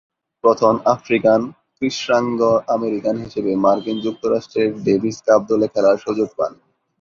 [0.43, 1.41] প্রথম আফ্রিকান
[1.75, 2.41] কৃষ্ণাঙ্গ
[2.67, 6.51] আমেরিকান হিসেবে মার্কিন যুক্তরাষ্ট্রের ডেভিস কাপ দলে খেলার সুযোগ পান।